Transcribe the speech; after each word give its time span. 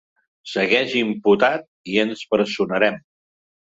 Segueix 0.51 0.95
imputat 1.01 1.67
i 1.97 2.01
ens 2.05 2.25
personarem. 2.33 2.99